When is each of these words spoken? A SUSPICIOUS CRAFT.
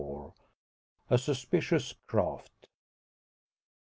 A 1.11 1.17
SUSPICIOUS 1.19 1.93
CRAFT. 2.07 2.67